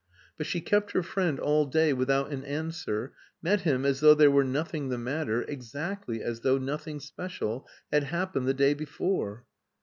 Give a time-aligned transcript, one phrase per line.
[0.35, 3.13] But she kept her friend all day without an answer,
[3.43, 8.05] met him as though there were nothing the matter, exactly as though nothing special had
[8.05, 9.45] happened the day before.